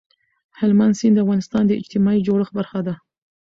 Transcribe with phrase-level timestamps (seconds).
[0.59, 2.93] هلمند سیند د افغانستان د اجتماعي جوړښت برخه ده.